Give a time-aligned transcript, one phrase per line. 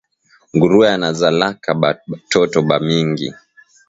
[0.53, 1.89] Nguruwe anazalaka ba
[2.31, 3.27] toto ba mingi